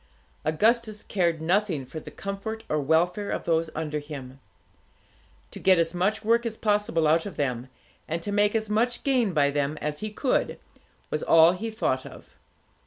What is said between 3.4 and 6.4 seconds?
those under him. To get as much